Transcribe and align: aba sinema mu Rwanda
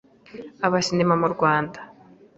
aba 0.65 0.79
sinema 0.85 1.15
mu 1.21 1.27
Rwanda 1.33 1.79